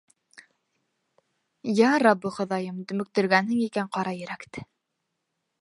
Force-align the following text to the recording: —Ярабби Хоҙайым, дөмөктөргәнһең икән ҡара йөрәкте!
—Ярабби 1.81 2.33
Хоҙайым, 2.39 2.81
дөмөктөргәнһең 2.93 3.63
икән 3.69 3.95
ҡара 3.99 4.19
йөрәкте! 4.23 4.69